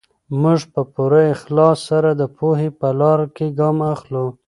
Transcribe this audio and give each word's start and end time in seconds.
موږ 0.41 0.59
په 0.73 0.81
پوره 0.93 1.23
اخلاص 1.35 1.77
سره 1.89 2.09
د 2.21 2.23
پوهې 2.37 2.69
په 2.79 2.89
لاره 2.99 3.27
کې 3.35 3.47
ګام 3.59 3.77
اخلو. 3.93 4.25